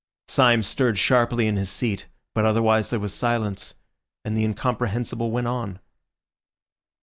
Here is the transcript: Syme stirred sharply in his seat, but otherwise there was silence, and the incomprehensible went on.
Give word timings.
Syme 0.27 0.63
stirred 0.63 0.97
sharply 0.97 1.45
in 1.45 1.57
his 1.57 1.69
seat, 1.69 2.07
but 2.33 2.43
otherwise 2.43 2.89
there 2.89 2.99
was 2.99 3.13
silence, 3.13 3.75
and 4.25 4.35
the 4.35 4.43
incomprehensible 4.43 5.29
went 5.29 5.45
on. 5.45 5.79